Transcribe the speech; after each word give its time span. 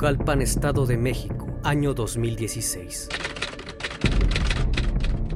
Naucalpan, 0.00 0.40
Estado 0.40 0.86
de 0.86 0.96
México, 0.96 1.46
año 1.62 1.92
2016. 1.92 3.10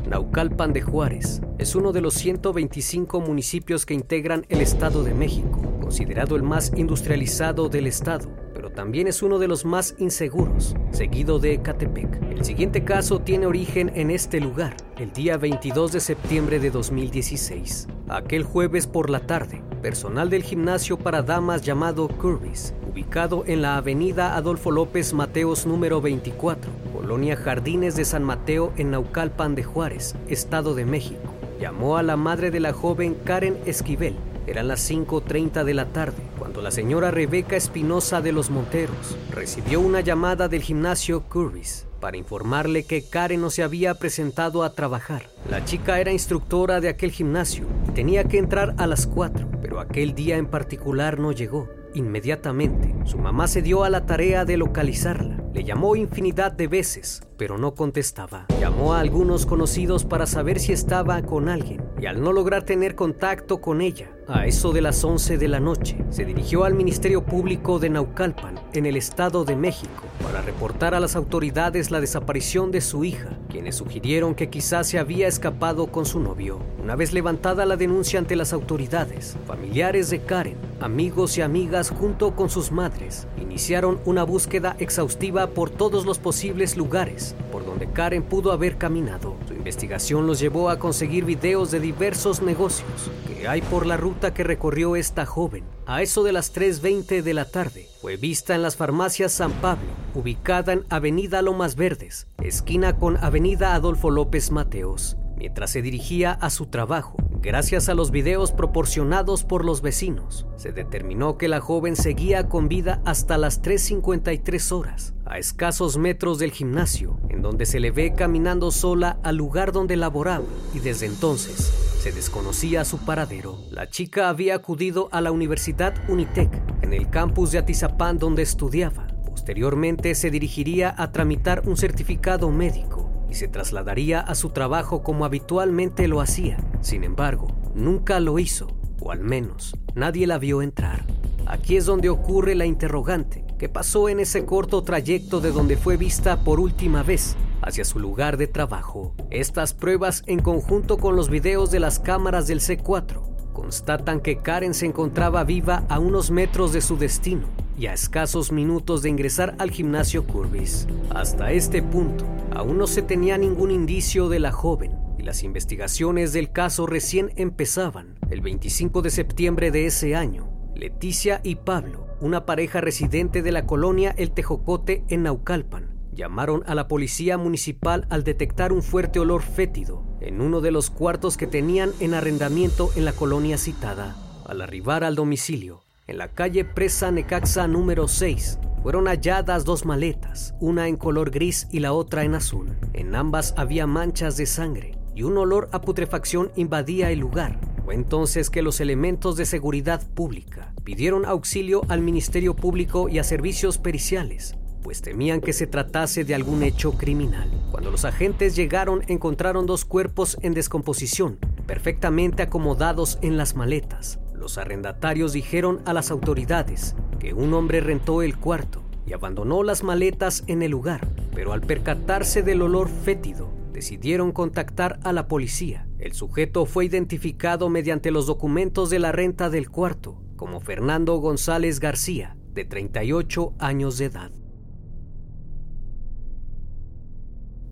Naucalpan 0.09 0.73
de 0.73 0.81
Juárez 0.81 1.43
es 1.59 1.75
uno 1.75 1.93
de 1.93 2.01
los 2.01 2.15
125 2.15 3.21
municipios 3.21 3.85
que 3.85 3.93
integran 3.93 4.47
el 4.49 4.63
Estado 4.63 5.05
de 5.05 5.13
México, 5.13 5.61
considerado 5.83 6.35
el 6.35 6.43
más 6.43 6.73
industrializado 6.75 7.69
del 7.69 7.87
estado, 7.87 8.31
pero 8.55 8.71
también 8.71 9.07
es 9.07 9.23
uno 9.23 9.39
de 9.39 9.49
los 9.49 9.67
más 9.67 9.97
inseguros, 9.99 10.75
seguido 10.93 11.39
de 11.39 11.53
Ecatepec. 11.53 12.23
El 12.31 12.43
siguiente 12.43 12.85
caso 12.85 13.19
tiene 13.19 13.45
origen 13.45 13.93
en 13.95 14.11
este 14.11 14.41
lugar, 14.41 14.79
el 14.97 15.13
día 15.13 15.37
22 15.37 15.93
de 15.93 16.01
septiembre 16.01 16.59
de 16.59 16.71
2016. 16.71 17.87
Aquel 18.09 18.45
jueves 18.45 18.87
por 18.87 19.11
la 19.11 19.21
tarde, 19.21 19.63
personal 19.83 20.31
del 20.31 20.43
gimnasio 20.43 20.99
para 20.99 21.21
damas 21.21 21.61
llamado 21.61 22.09
Curvis 22.09 22.73
ubicado 22.95 23.43
en 23.49 23.61
la 23.61 23.77
avenida 23.77 24.37
Adolfo 24.37 24.71
López 24.71 25.15
Mateos 25.15 25.67
número 25.67 26.01
24, 26.01 26.71
Colonia 26.93 27.35
Jardines 27.35 27.97
de 27.97 28.05
San 28.05 28.23
Mateo 28.23 28.73
en 28.77 28.93
Naucalpan 28.93 29.57
de 29.57 29.65
Juárez, 29.65 30.15
Estado 30.29 30.77
de 30.77 30.85
México. 30.85 31.35
Llamó 31.61 31.97
a 31.97 32.05
la 32.05 32.17
madre 32.17 32.53
de 32.53 32.61
la 32.61 32.73
joven 32.73 33.17
Karen 33.25 33.59
Esquivel. 33.67 34.15
Eran 34.47 34.69
las 34.69 34.89
5.30 34.89 35.65
de 35.65 35.75
la 35.75 35.87
tarde 35.87 36.23
cuando 36.39 36.63
la 36.63 36.71
señora 36.71 37.11
Rebeca 37.11 37.57
Espinosa 37.57 38.21
de 38.21 38.31
los 38.31 38.51
Monteros 38.51 39.17
recibió 39.33 39.81
una 39.81 40.01
llamada 40.01 40.47
del 40.47 40.63
gimnasio 40.63 41.25
Curvis 41.25 41.87
para 41.99 42.17
informarle 42.17 42.85
que 42.85 43.09
Karen 43.09 43.41
no 43.41 43.51
se 43.51 43.65
había 43.65 43.95
presentado 43.95 44.63
a 44.63 44.73
trabajar. 44.73 45.27
La 45.51 45.65
chica 45.65 45.99
era 45.99 46.13
instructora 46.13 46.81
de 46.81 46.91
aquel 46.91 47.11
gimnasio 47.11 47.65
y 47.89 47.91
tenía 47.91 48.23
que 48.23 48.39
entrar 48.39 48.73
a 48.79 48.87
las 48.87 49.09
4, 49.09 49.49
pero 49.61 49.81
aquel 49.81 50.15
día 50.15 50.37
en 50.37 50.47
particular 50.47 51.19
no 51.19 51.33
llegó. 51.33 51.69
Inmediatamente, 51.95 52.93
su 53.05 53.19
mamá 53.19 53.47
se 53.47 53.63
dio 53.63 53.85
a 53.85 53.91
la 53.91 54.05
tarea 54.05 54.45
de 54.45 54.57
localizarla. 54.57 55.45
Le 55.53 55.63
llamó 55.63 55.95
infinidad 55.95 56.51
de 56.51 56.67
veces, 56.67 57.23
pero 57.37 57.57
no 57.57 57.75
contestaba. 57.75 58.47
Llamó 58.61 58.95
a 58.95 59.01
algunos 59.01 59.47
conocidos 59.47 60.05
para 60.05 60.27
saber 60.27 60.59
si 60.59 60.73
estaba 60.73 61.23
con 61.23 61.49
alguien 61.49 61.85
y 62.01 62.07
al 62.07 62.21
no 62.21 62.33
lograr 62.33 62.65
tener 62.65 62.97
contacto 62.97 63.61
con 63.61 63.81
ella, 63.81 64.11
a 64.29 64.47
eso 64.47 64.73
de 64.73 64.81
las 64.81 65.05
11 65.05 65.39
de 65.39 65.49
la 65.49 65.61
noche, 65.61 65.97
se 66.11 66.25
dirigió 66.25 66.65
al 66.65 66.75
Ministerio 66.75 67.25
Público 67.25 67.79
de 67.79 67.91
Naucalpan, 67.91 68.59
en 68.73 68.87
el 68.87 68.97
Estado 68.97 69.45
de 69.45 69.57
México, 69.57 70.05
para 70.23 70.41
reportar 70.41 70.95
a 70.95 71.01
las 71.01 71.17
autoridades 71.17 71.91
la 71.91 72.01
desaparición 72.01 72.71
de 72.71 72.81
su 72.81 73.05
hija, 73.05 73.39
quienes 73.51 73.77
sugirieron 73.77 74.35
que 74.35 74.49
quizás 74.49 74.89
se 74.89 74.99
había 74.99 75.29
escapado 75.29 75.89
con 75.89 76.07
su 76.07 76.21
novio. 76.21 76.59
Una 76.83 76.97
vez 76.97 77.13
levantada 77.13 77.67
la 77.67 77.77
denuncia 77.77 78.19
ante 78.19 78.37
las 78.37 78.53
autoridades, 78.53 79.37
familiares 79.47 80.11
de 80.11 80.21
Karen, 80.21 80.57
amigos 80.81 81.37
y 81.39 81.43
amigas 81.43 81.91
junto 81.91 82.35
con 82.35 82.49
sus 82.49 82.73
madres, 82.73 83.27
iniciaron 83.41 84.01
una 84.05 84.25
búsqueda 84.25 84.77
exhaustiva 84.79 85.49
por 85.49 85.71
todos 85.71 86.07
los 86.07 86.19
posibles 86.19 86.77
lugares 86.77 87.35
por 87.53 87.65
donde 87.65 87.87
Karen 87.87 88.25
pudo 88.25 88.51
haber 88.51 88.79
caminado. 88.79 89.37
Su 89.47 89.55
investigación 89.55 90.27
los 90.27 90.41
llevó 90.41 90.71
a 90.71 90.81
conseguir 90.81 91.25
videos 91.25 91.71
de 91.71 91.79
diversos 91.79 92.43
negocios 92.43 93.11
hay 93.47 93.63
por 93.63 93.87
la 93.87 93.97
ruta 93.97 94.35
que 94.35 94.45
recorrió 94.45 94.97
esta 94.97 95.27
joven. 95.27 95.65
A 95.87 96.03
eso 96.03 96.23
de 96.23 96.33
las 96.33 96.55
3.20 96.55 97.23
de 97.23 97.35
la 97.35 97.45
tarde, 97.45 97.89
fue 98.01 98.17
vista 98.17 98.55
en 98.55 98.63
las 98.63 98.77
farmacias 98.77 99.33
San 99.33 99.53
Pablo, 99.53 99.89
ubicada 100.15 100.73
en 100.73 100.85
Avenida 100.89 101.43
Lomas 101.43 101.77
Verdes, 101.77 102.27
esquina 102.43 102.97
con 102.97 103.17
Avenida 103.19 103.75
Adolfo 103.75 104.11
López 104.11 104.51
Mateos, 104.51 105.17
mientras 105.37 105.71
se 105.71 105.83
dirigía 105.83 106.33
a 106.33 106.51
su 106.51 106.67
trabajo. 106.67 107.17
Gracias 107.45 107.91
a 107.91 107.95
los 107.95 108.11
videos 108.11 108.53
proporcionados 108.53 109.45
por 109.45 109.67
los 109.67 109.83
vecinos, 109.83 110.47
se 110.57 110.73
determinó 110.73 111.37
que 111.37 111.47
la 111.47 111.61
joven 111.61 111.95
seguía 111.95 112.49
con 112.49 112.69
vida 112.69 113.03
hasta 113.05 113.37
las 113.37 113.61
3.53 113.61 114.73
horas, 114.73 115.13
a 115.27 115.37
escasos 115.37 115.99
metros 115.99 116.39
del 116.39 116.53
gimnasio, 116.53 117.21
en 117.29 117.43
donde 117.43 117.67
se 117.67 117.81
le 117.81 117.91
ve 117.91 118.15
caminando 118.15 118.71
sola 118.71 119.19
al 119.23 119.37
lugar 119.37 119.73
donde 119.73 119.97
laboraba, 119.97 120.47
y 120.73 120.79
desde 120.79 121.05
entonces 121.05 121.71
se 122.01 122.13
desconocía 122.13 122.83
su 122.87 122.97
paradero. 123.05 123.59
La 123.71 123.91
chica 123.91 124.31
había 124.31 124.55
acudido 124.55 125.11
a 125.13 125.21
la 125.21 125.31
Universidad 125.31 125.93
Unitec, 126.09 126.51
en 126.81 126.95
el 126.95 127.11
campus 127.11 127.53
de 127.53 127.59
Atizapán 127.59 128.19
donde 128.19 128.41
estudiaba. 128.41 129.07
Posteriormente 129.27 130.15
se 130.15 130.31
dirigiría 130.31 130.95
a 130.97 131.13
tramitar 131.13 131.69
un 131.69 131.77
certificado 131.77 132.51
médico 132.51 133.11
y 133.29 133.35
se 133.35 133.49
trasladaría 133.49 134.21
a 134.21 134.35
su 134.35 134.49
trabajo 134.49 135.03
como 135.03 135.27
habitualmente 135.27 136.09
lo 136.09 136.23
hacía. 136.23 136.57
Sin 136.85 137.03
embargo, 137.03 137.49
nunca 137.75 138.21
lo 138.21 138.39
hizo, 138.39 138.69
o 139.01 139.11
al 139.11 139.21
menos 139.21 139.75
nadie 139.95 140.27
la 140.27 140.37
vio 140.37 140.61
entrar. 140.61 141.07
Aquí 141.47 141.79
es 141.79 141.87
donde 141.87 142.11
ocurre 142.11 142.55
la 142.55 142.67
interrogante. 142.67 143.43
¿Qué 143.59 143.71
pasó 143.71 144.11
en 144.11 144.21
ese 144.21 144.45
corto 144.45 144.83
trayecto 144.83 145.41
de 145.41 145.51
donde 145.51 145.79
fue 145.79 145.97
vista 145.97 146.45
por 146.45 146.61
última 146.61 147.03
vez 147.03 147.37
hacia 147.63 147.87
su 147.87 147.99
lugar 147.99 148.37
de 148.37 148.49
trabajo? 148.49 149.15
Estas 149.31 149.73
pruebas, 149.73 150.25
en 150.27 150.41
conjunto 150.41 150.99
con 150.99 151.17
los 151.17 151.31
videos 151.31 151.71
de 151.71 151.81
las 151.81 152.01
cámaras 152.01 152.47
del 152.47 152.61
C4, 152.61 153.53
constatan 153.55 154.21
que 154.21 154.43
Karen 154.43 154.75
se 154.75 154.85
encontraba 154.85 155.43
viva 155.43 155.87
a 155.89 155.99
unos 155.99 156.31
metros 156.31 156.75
de 156.75 156.83
su 156.83 156.99
destino 156.99 157.64
y 157.77 157.87
a 157.87 157.93
escasos 157.93 158.53
minutos 158.53 159.03
de 159.03 159.11
ingresar 159.11 159.55
al 159.59 159.71
gimnasio 159.71 160.25
Curvis. 160.27 160.87
Hasta 161.11 161.53
este 161.53 161.83
punto, 161.83 162.25
aún 162.53 162.79
no 162.79 162.87
se 162.87 163.03
tenía 163.03 163.39
ningún 163.39 163.71
indicio 163.71 164.29
de 164.29 164.39
la 164.39 164.53
joven 164.53 164.93
y 165.19 165.23
las 165.23 165.43
investigaciones 165.43 166.33
del 166.33 166.53
caso 166.53 166.87
recién 166.87 167.33
empezaban. 167.37 168.19
El 168.31 168.41
25 168.41 169.03
de 169.03 169.11
septiembre 169.11 169.71
de 169.71 169.87
ese 169.87 170.15
año, 170.15 170.49
Leticia 170.75 171.41
y 171.45 171.57
Pablo, 171.57 172.07
una 172.21 172.47
pareja 172.47 172.81
residente 172.81 173.43
de 173.43 173.53
la 173.53 173.67
colonia 173.67 174.15
El 174.17 174.33
Tejocote 174.33 175.05
en 175.09 175.25
Naucalpan, 175.25 175.95
llamaron 176.15 176.63
a 176.67 176.75
la 176.75 176.89
policía 176.89 177.39
municipal 177.39 178.07
al 178.09 178.25
detectar 178.25 178.73
un 178.73 178.83
fuerte 178.83 179.19
olor 179.19 179.43
fétido 179.43 180.05
en 180.21 180.41
uno 180.41 180.61
de 180.61 180.71
los 180.71 180.91
cuartos 180.91 181.37
que 181.37 181.47
tenían 181.47 181.93
en 182.01 182.15
arrendamiento 182.15 182.91
en 182.97 183.05
la 183.05 183.13
colonia 183.13 183.59
citada. 183.59 184.17
Al 184.47 184.61
arribar 184.61 185.05
al 185.05 185.17
domicilio, 185.17 185.84
en 186.07 186.19
la 186.19 186.29
calle 186.29 186.65
Presa 186.65 187.11
Necaxa 187.11 187.67
número 187.67 188.09
6 188.09 188.59
fueron 188.83 189.07
halladas 189.07 189.65
dos 189.65 189.87
maletas, 189.87 190.55
una 190.61 190.89
en 190.89 190.97
color 190.97 191.31
gris 191.31 191.67
y 191.71 191.81
la 191.81 191.95
otra 191.95 192.25
en 192.25 192.35
azul. 192.35 192.77
En 192.93 193.15
ambas 193.15 193.55
había 193.57 193.87
manchas 193.87 194.37
de 194.37 194.45
sangre 194.45 194.99
y 195.15 195.23
un 195.23 195.39
olor 195.39 195.71
a 195.73 195.81
putrefacción 195.81 196.53
invadía 196.57 197.11
el 197.11 197.21
lugar. 197.21 197.59
Fue 197.87 197.95
entonces 197.95 198.51
que 198.51 198.61
los 198.61 198.81
elementos 198.81 199.37
de 199.37 199.47
seguridad 199.47 200.07
pública 200.15 200.75
pidieron 200.85 201.25
auxilio 201.25 201.81
al 201.89 202.03
Ministerio 202.03 202.55
Público 202.55 203.09
y 203.09 203.19
a 203.19 203.25
servicios 203.25 203.79
periciales, 203.79 204.57
pues 204.83 205.01
temían 205.01 205.41
que 205.41 205.55
se 205.55 205.67
tratase 205.67 206.25
de 206.25 206.35
algún 206.35 206.63
hecho 206.63 206.93
criminal. 206.93 207.51
Cuando 207.71 207.91
los 207.91 208.05
agentes 208.05 208.55
llegaron 208.55 209.03
encontraron 209.07 209.65
dos 209.65 209.87
cuerpos 209.87 210.37
en 210.43 210.53
descomposición, 210.53 211.39
perfectamente 211.67 212.43
acomodados 212.43 213.19
en 213.23 213.39
las 213.39 213.57
maletas. 213.57 214.19
Los 214.45 214.59
arrendatarios 214.59 215.33
dijeron 215.33 215.81
a 215.87 215.95
las 215.95 216.11
autoridades 216.11 216.95
que 217.19 217.33
un 217.33 217.55
hombre 217.55 217.81
rentó 217.81 218.21
el 218.21 218.37
cuarto 218.37 218.83
y 219.07 219.15
abandonó 219.15 219.63
las 219.63 219.83
maletas 219.83 220.45
en 220.49 220.63
el 220.63 220.71
lugar, 220.71 221.09
pero 221.35 221.55
al 221.55 221.63
percatarse 221.63 222.43
del 222.43 222.61
olor 222.61 222.91
fétido, 222.91 223.49
decidieron 223.73 224.33
contactar 224.33 225.01
a 225.03 225.15
la 225.15 225.29
policía. 225.29 225.89
El 225.99 226.13
sujeto 226.13 226.67
fue 226.67 226.85
identificado 226.85 227.71
mediante 227.71 228.11
los 228.11 228.27
documentos 228.27 228.91
de 228.91 228.99
la 228.99 229.13
renta 229.13 229.49
del 229.49 229.71
cuarto 229.71 230.21
como 230.37 230.61
Fernando 230.61 231.17
González 231.17 231.81
García, 231.81 232.37
de 232.53 232.67
38 232.67 233.55
años 233.59 233.97
de 233.97 234.05
edad. 234.05 234.31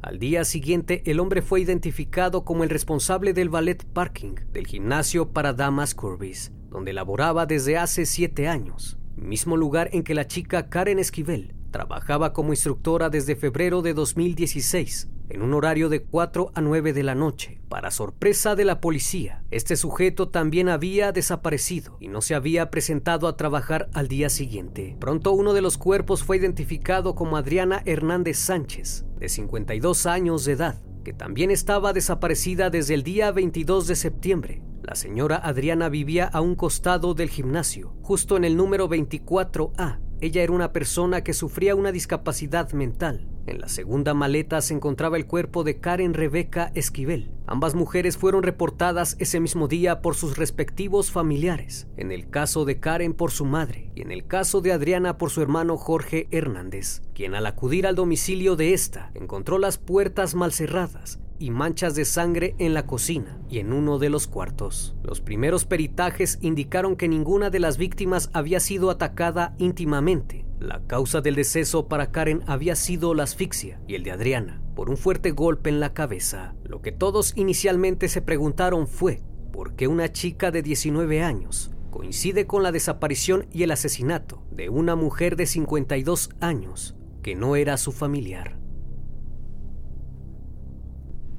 Al 0.00 0.18
día 0.18 0.46
siguiente, 0.46 1.02
el 1.04 1.20
hombre 1.20 1.42
fue 1.42 1.60
identificado 1.60 2.46
como 2.46 2.64
el 2.64 2.70
responsable 2.70 3.34
del 3.34 3.50
ballet 3.50 3.84
parking 3.84 4.36
del 4.54 4.66
gimnasio 4.66 5.32
para 5.32 5.52
damas 5.52 5.94
Curvis, 5.94 6.50
donde 6.72 6.92
laboraba 6.92 7.46
desde 7.46 7.76
hace 7.76 8.06
siete 8.06 8.48
años, 8.48 8.98
mismo 9.16 9.56
lugar 9.56 9.90
en 9.92 10.02
que 10.02 10.14
la 10.14 10.26
chica 10.26 10.68
Karen 10.68 10.98
Esquivel 10.98 11.54
trabajaba 11.70 12.32
como 12.32 12.52
instructora 12.52 13.10
desde 13.10 13.36
febrero 13.36 13.82
de 13.82 13.94
2016 13.94 15.08
en 15.32 15.40
un 15.40 15.54
horario 15.54 15.88
de 15.88 16.02
4 16.02 16.52
a 16.54 16.60
9 16.60 16.92
de 16.92 17.02
la 17.02 17.14
noche. 17.14 17.60
Para 17.68 17.90
sorpresa 17.90 18.54
de 18.54 18.66
la 18.66 18.80
policía, 18.80 19.42
este 19.50 19.76
sujeto 19.76 20.28
también 20.28 20.68
había 20.68 21.10
desaparecido 21.10 21.96
y 22.00 22.08
no 22.08 22.20
se 22.20 22.34
había 22.34 22.70
presentado 22.70 23.26
a 23.26 23.36
trabajar 23.36 23.88
al 23.94 24.08
día 24.08 24.28
siguiente. 24.28 24.94
Pronto 25.00 25.32
uno 25.32 25.54
de 25.54 25.62
los 25.62 25.78
cuerpos 25.78 26.22
fue 26.22 26.36
identificado 26.36 27.14
como 27.14 27.38
Adriana 27.38 27.82
Hernández 27.86 28.38
Sánchez, 28.38 29.06
de 29.18 29.30
52 29.30 30.04
años 30.04 30.44
de 30.44 30.52
edad, 30.52 30.82
que 31.02 31.12
también 31.12 31.50
estaba 31.50 31.92
desaparecida 31.92 32.70
desde 32.70 32.94
el 32.94 33.02
día 33.02 33.32
22 33.32 33.86
de 33.86 33.96
septiembre. 33.96 34.62
La 34.82 34.94
señora 34.94 35.36
Adriana 35.36 35.88
vivía 35.88 36.26
a 36.26 36.40
un 36.40 36.54
costado 36.54 37.14
del 37.14 37.30
gimnasio, 37.30 37.94
justo 38.02 38.36
en 38.36 38.44
el 38.44 38.56
número 38.56 38.88
24A. 38.88 40.00
Ella 40.20 40.42
era 40.42 40.52
una 40.52 40.72
persona 40.72 41.22
que 41.24 41.32
sufría 41.32 41.74
una 41.74 41.92
discapacidad 41.92 42.72
mental 42.72 43.31
en 43.46 43.60
la 43.60 43.68
segunda 43.68 44.14
maleta 44.14 44.60
se 44.60 44.74
encontraba 44.74 45.16
el 45.16 45.26
cuerpo 45.26 45.64
de 45.64 45.78
Karen 45.80 46.14
Rebeca 46.14 46.70
Esquivel. 46.74 47.30
Ambas 47.46 47.74
mujeres 47.74 48.16
fueron 48.16 48.42
reportadas 48.42 49.16
ese 49.18 49.40
mismo 49.40 49.68
día 49.68 50.00
por 50.00 50.14
sus 50.14 50.36
respectivos 50.36 51.10
familiares, 51.10 51.88
en 51.96 52.12
el 52.12 52.30
caso 52.30 52.64
de 52.64 52.78
Karen 52.80 53.14
por 53.14 53.30
su 53.30 53.44
madre. 53.44 53.90
Y 53.94 54.02
en 54.02 54.12
el 54.12 54.26
caso 54.26 54.60
de 54.60 54.72
Adriana 54.72 55.18
por 55.18 55.30
su 55.30 55.42
hermano 55.42 55.76
Jorge 55.76 56.28
Hernández, 56.30 57.02
quien 57.14 57.34
al 57.34 57.46
acudir 57.46 57.86
al 57.86 57.96
domicilio 57.96 58.56
de 58.56 58.74
esta 58.74 59.10
encontró 59.14 59.58
las 59.58 59.78
puertas 59.78 60.34
mal 60.34 60.52
cerradas 60.52 61.18
y 61.42 61.50
manchas 61.50 61.96
de 61.96 62.04
sangre 62.04 62.54
en 62.58 62.72
la 62.72 62.86
cocina 62.86 63.40
y 63.50 63.58
en 63.58 63.72
uno 63.72 63.98
de 63.98 64.10
los 64.10 64.28
cuartos. 64.28 64.94
Los 65.02 65.20
primeros 65.20 65.64
peritajes 65.64 66.38
indicaron 66.40 66.94
que 66.94 67.08
ninguna 67.08 67.50
de 67.50 67.58
las 67.58 67.78
víctimas 67.78 68.30
había 68.32 68.60
sido 68.60 68.90
atacada 68.90 69.54
íntimamente, 69.58 70.46
la 70.60 70.80
causa 70.86 71.20
del 71.20 71.34
deceso 71.34 71.88
para 71.88 72.12
Karen 72.12 72.44
había 72.46 72.76
sido 72.76 73.14
la 73.14 73.24
asfixia 73.24 73.80
y 73.88 73.96
el 73.96 74.04
de 74.04 74.12
Adriana 74.12 74.62
por 74.76 74.88
un 74.88 74.96
fuerte 74.96 75.32
golpe 75.32 75.68
en 75.70 75.80
la 75.80 75.92
cabeza. 75.92 76.54
Lo 76.62 76.80
que 76.80 76.92
todos 76.92 77.32
inicialmente 77.36 78.08
se 78.08 78.22
preguntaron 78.22 78.86
fue 78.86 79.22
por 79.52 79.74
qué 79.74 79.88
una 79.88 80.12
chica 80.12 80.52
de 80.52 80.62
19 80.62 81.24
años 81.24 81.72
coincide 81.90 82.46
con 82.46 82.62
la 82.62 82.70
desaparición 82.70 83.46
y 83.52 83.64
el 83.64 83.72
asesinato 83.72 84.44
de 84.52 84.68
una 84.68 84.94
mujer 84.94 85.34
de 85.34 85.46
52 85.46 86.30
años 86.40 86.94
que 87.22 87.34
no 87.34 87.56
era 87.56 87.76
su 87.76 87.90
familiar. 87.90 88.61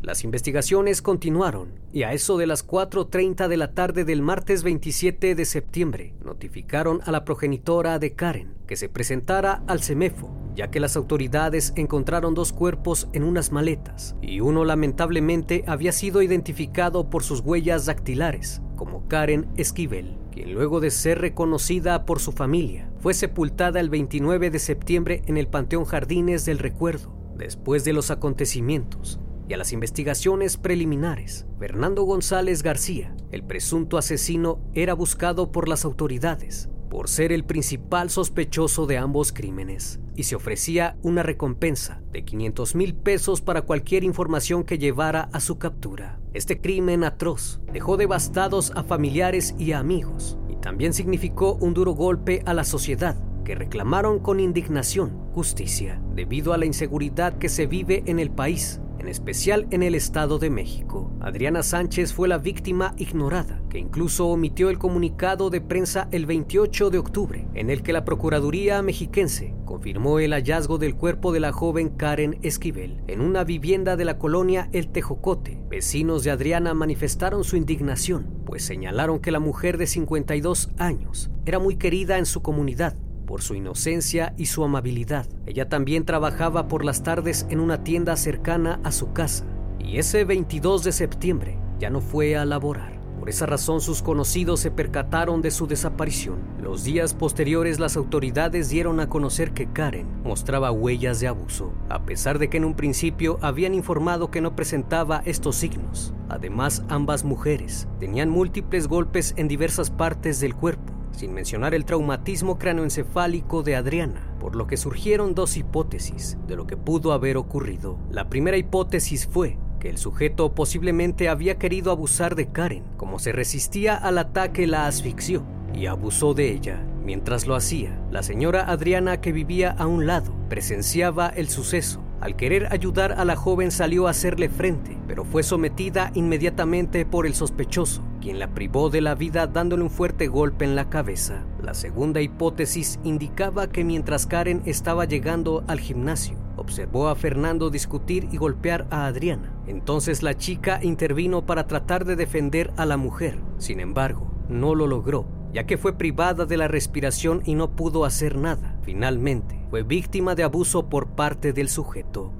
Las 0.03 0.25
investigaciones 0.25 1.01
continuaron 1.01 1.79
y 1.93 2.03
a 2.03 2.11
eso 2.11 2.37
de 2.37 2.45
las 2.45 2.67
4.30 2.67 3.47
de 3.47 3.55
la 3.55 3.73
tarde 3.73 4.03
del 4.03 4.21
martes 4.21 4.61
27 4.61 5.33
de 5.33 5.45
septiembre 5.45 6.13
notificaron 6.25 6.99
a 7.05 7.11
la 7.11 7.23
progenitora 7.23 7.99
de 7.99 8.11
Karen 8.11 8.53
que 8.67 8.75
se 8.75 8.89
presentara 8.89 9.63
al 9.65 9.81
CEMEFO, 9.81 10.29
ya 10.55 10.69
que 10.69 10.81
las 10.81 10.97
autoridades 10.97 11.71
encontraron 11.77 12.33
dos 12.33 12.51
cuerpos 12.51 13.07
en 13.13 13.23
unas 13.23 13.53
maletas 13.53 14.17
y 14.21 14.41
uno 14.41 14.65
lamentablemente 14.65 15.63
había 15.67 15.93
sido 15.93 16.21
identificado 16.21 17.09
por 17.09 17.23
sus 17.23 17.39
huellas 17.39 17.85
dactilares 17.85 18.61
como 18.75 19.07
Karen 19.07 19.47
Esquivel, 19.55 20.17
quien 20.33 20.53
luego 20.53 20.81
de 20.81 20.91
ser 20.91 21.21
reconocida 21.21 22.03
por 22.03 22.19
su 22.19 22.33
familia 22.33 22.91
fue 22.99 23.13
sepultada 23.13 23.79
el 23.79 23.89
29 23.89 24.49
de 24.49 24.59
septiembre 24.59 25.21
en 25.27 25.37
el 25.37 25.47
Panteón 25.47 25.85
Jardines 25.85 26.43
del 26.43 26.59
Recuerdo. 26.59 27.15
Después 27.37 27.83
de 27.83 27.93
los 27.93 28.11
acontecimientos, 28.11 29.19
y 29.47 29.53
a 29.53 29.57
las 29.57 29.73
investigaciones 29.73 30.57
preliminares, 30.57 31.45
Fernando 31.59 32.03
González 32.03 32.63
García, 32.63 33.15
el 33.31 33.43
presunto 33.43 33.97
asesino, 33.97 34.59
era 34.73 34.93
buscado 34.93 35.51
por 35.51 35.67
las 35.67 35.85
autoridades 35.85 36.69
por 36.93 37.09
ser 37.09 37.31
el 37.31 37.43
principal 37.43 38.11
sospechoso 38.11 38.85
de 38.85 38.99
ambos 38.99 39.33
crímenes 39.33 39.99
y 40.15 40.23
se 40.23 40.35
ofrecía 40.35 40.95
una 41.01 41.23
recompensa 41.23 42.03
de 42.11 42.23
500 42.23 42.75
mil 42.75 42.93
pesos 42.93 43.41
para 43.41 43.63
cualquier 43.63 44.03
información 44.03 44.63
que 44.63 44.77
llevara 44.77 45.27
a 45.33 45.39
su 45.39 45.57
captura. 45.57 46.19
Este 46.35 46.61
crimen 46.61 47.03
atroz 47.03 47.61
dejó 47.73 47.97
devastados 47.97 48.71
a 48.75 48.83
familiares 48.83 49.55
y 49.57 49.71
amigos 49.71 50.37
y 50.47 50.55
también 50.57 50.93
significó 50.93 51.55
un 51.55 51.73
duro 51.73 51.93
golpe 51.93 52.43
a 52.45 52.53
la 52.53 52.63
sociedad 52.63 53.15
que 53.43 53.55
reclamaron 53.55 54.19
con 54.19 54.39
indignación 54.39 55.17
justicia 55.33 55.99
debido 56.13 56.53
a 56.53 56.59
la 56.59 56.67
inseguridad 56.67 57.39
que 57.39 57.49
se 57.49 57.65
vive 57.65 58.03
en 58.05 58.19
el 58.19 58.29
país 58.29 58.81
en 59.03 59.09
especial 59.09 59.67
en 59.71 59.83
el 59.83 59.95
Estado 59.95 60.39
de 60.39 60.49
México. 60.49 61.11
Adriana 61.19 61.61
Sánchez 61.61 62.13
fue 62.13 62.29
la 62.29 62.37
víctima 62.37 62.95
ignorada, 62.97 63.61
que 63.69 63.77
incluso 63.77 64.27
omitió 64.27 64.69
el 64.69 64.79
comunicado 64.79 65.49
de 65.49 65.59
prensa 65.59 66.07
el 66.11 66.25
28 66.25 66.89
de 66.89 66.99
octubre, 66.99 67.45
en 67.53 67.69
el 67.69 67.83
que 67.83 67.91
la 67.91 68.05
Procuraduría 68.05 68.81
mexiquense 68.81 69.53
confirmó 69.65 70.19
el 70.19 70.31
hallazgo 70.31 70.77
del 70.77 70.95
cuerpo 70.95 71.33
de 71.33 71.41
la 71.41 71.51
joven 71.51 71.89
Karen 71.89 72.39
Esquivel 72.43 73.01
en 73.07 73.19
una 73.19 73.43
vivienda 73.43 73.97
de 73.97 74.05
la 74.05 74.17
colonia 74.17 74.69
El 74.71 74.87
Tejocote. 74.87 75.59
Vecinos 75.69 76.23
de 76.23 76.31
Adriana 76.31 76.73
manifestaron 76.73 77.43
su 77.43 77.57
indignación, 77.57 78.41
pues 78.45 78.63
señalaron 78.63 79.19
que 79.19 79.31
la 79.31 79.39
mujer 79.41 79.77
de 79.77 79.87
52 79.87 80.69
años 80.77 81.29
era 81.45 81.59
muy 81.59 81.75
querida 81.75 82.19
en 82.19 82.25
su 82.25 82.41
comunidad 82.41 82.95
por 83.33 83.41
su 83.41 83.55
inocencia 83.55 84.35
y 84.37 84.45
su 84.45 84.63
amabilidad. 84.63 85.25
Ella 85.47 85.67
también 85.67 86.05
trabajaba 86.05 86.67
por 86.67 86.85
las 86.85 87.01
tardes 87.01 87.47
en 87.49 87.61
una 87.61 87.83
tienda 87.83 88.15
cercana 88.15 88.79
a 88.83 88.91
su 88.91 89.11
casa 89.11 89.43
y 89.79 89.97
ese 89.97 90.23
22 90.23 90.83
de 90.83 90.91
septiembre 90.91 91.57
ya 91.79 91.89
no 91.89 91.99
fue 91.99 92.37
a 92.37 92.45
laborar. 92.45 93.01
Por 93.17 93.29
esa 93.29 93.47
razón 93.47 93.81
sus 93.81 94.03
conocidos 94.03 94.59
se 94.59 94.69
percataron 94.69 95.41
de 95.41 95.49
su 95.49 95.65
desaparición. 95.65 96.41
Los 96.61 96.83
días 96.83 97.15
posteriores 97.15 97.79
las 97.79 97.97
autoridades 97.97 98.69
dieron 98.69 98.99
a 98.99 99.09
conocer 99.09 99.51
que 99.53 99.65
Karen 99.65 100.05
mostraba 100.23 100.69
huellas 100.69 101.19
de 101.19 101.27
abuso, 101.27 101.73
a 101.89 102.05
pesar 102.05 102.37
de 102.37 102.51
que 102.51 102.57
en 102.57 102.65
un 102.65 102.75
principio 102.75 103.39
habían 103.41 103.73
informado 103.73 104.29
que 104.29 104.41
no 104.41 104.55
presentaba 104.55 105.23
estos 105.25 105.55
signos. 105.55 106.13
Además, 106.29 106.83
ambas 106.87 107.23
mujeres 107.23 107.87
tenían 107.99 108.29
múltiples 108.29 108.87
golpes 108.87 109.33
en 109.37 109.47
diversas 109.47 109.89
partes 109.89 110.39
del 110.39 110.53
cuerpo 110.53 110.93
sin 111.13 111.33
mencionar 111.33 111.73
el 111.73 111.85
traumatismo 111.85 112.59
cráneoencefálico 112.59 113.63
de 113.63 113.75
Adriana, 113.75 114.35
por 114.39 114.55
lo 114.55 114.67
que 114.67 114.77
surgieron 114.77 115.33
dos 115.33 115.57
hipótesis 115.57 116.37
de 116.47 116.55
lo 116.55 116.67
que 116.67 116.77
pudo 116.77 117.13
haber 117.13 117.37
ocurrido. 117.37 117.97
La 118.11 118.29
primera 118.29 118.57
hipótesis 118.57 119.27
fue 119.27 119.57
que 119.79 119.89
el 119.89 119.97
sujeto 119.97 120.53
posiblemente 120.53 121.29
había 121.29 121.57
querido 121.57 121.91
abusar 121.91 122.35
de 122.35 122.47
Karen, 122.51 122.83
como 122.97 123.19
se 123.19 123.31
resistía 123.31 123.95
al 123.95 124.17
ataque 124.17 124.67
la 124.67 124.87
asfixió 124.87 125.43
y 125.73 125.87
abusó 125.87 126.33
de 126.33 126.51
ella. 126.51 126.85
Mientras 127.03 127.47
lo 127.47 127.55
hacía, 127.55 127.99
la 128.11 128.23
señora 128.23 128.69
Adriana 128.71 129.19
que 129.19 129.33
vivía 129.33 129.71
a 129.71 129.87
un 129.87 130.07
lado 130.07 130.33
presenciaba 130.47 131.27
el 131.27 131.49
suceso 131.49 132.01
al 132.23 132.37
querer 132.37 132.71
ayudar 132.71 133.11
a 133.11 133.25
la 133.25 133.35
joven 133.35 133.69
salió 133.69 134.07
a 134.07 134.11
hacerle 134.11 134.47
frente, 134.47 134.97
pero 135.07 135.25
fue 135.25 135.43
sometida 135.43 136.09
inmediatamente 136.13 137.05
por 137.05 137.25
el 137.25 137.35
sospechoso, 137.35 138.01
quien 138.21 138.39
la 138.39 138.47
privó 138.53 138.89
de 138.89 139.01
la 139.01 139.13
vida 139.13 139.45
dándole 139.45 139.83
un 139.83 139.89
fuerte 139.89 140.27
golpe 140.27 140.63
en 140.63 140.77
la 140.77 140.89
cabeza. 140.89 141.43
La 141.61 141.73
segunda 141.73 142.21
hipótesis 142.21 142.97
indicaba 143.03 143.67
que 143.67 143.83
mientras 143.83 144.25
Karen 144.25 144.61
estaba 144.65 145.03
llegando 145.03 145.65
al 145.67 145.81
gimnasio, 145.81 146.37
observó 146.55 147.09
a 147.09 147.15
Fernando 147.15 147.69
discutir 147.69 148.29
y 148.31 148.37
golpear 148.37 148.87
a 148.89 149.05
Adriana. 149.05 149.53
Entonces 149.67 150.23
la 150.23 150.37
chica 150.37 150.79
intervino 150.81 151.45
para 151.45 151.67
tratar 151.67 152.05
de 152.05 152.15
defender 152.15 152.71
a 152.77 152.85
la 152.85 152.95
mujer. 152.95 153.37
Sin 153.57 153.81
embargo, 153.81 154.31
no 154.47 154.75
lo 154.75 154.87
logró, 154.87 155.25
ya 155.53 155.65
que 155.65 155.77
fue 155.77 155.97
privada 155.97 156.45
de 156.45 156.57
la 156.57 156.67
respiración 156.67 157.41
y 157.45 157.55
no 157.55 157.75
pudo 157.75 158.05
hacer 158.05 158.37
nada. 158.37 158.77
Finalmente, 158.81 159.65
fue 159.69 159.83
víctima 159.83 160.35
de 160.35 160.43
abuso 160.43 160.89
por 160.89 161.09
parte 161.09 161.53
del 161.53 161.69
sujeto. 161.69 162.33